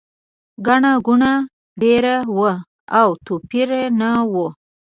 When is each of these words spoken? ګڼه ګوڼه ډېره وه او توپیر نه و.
ګڼه 0.65 0.91
ګوڼه 1.05 1.33
ډېره 1.81 2.15
وه 2.37 2.53
او 2.99 3.07
توپیر 3.25 3.67
نه 3.99 4.09
و. 4.31 4.35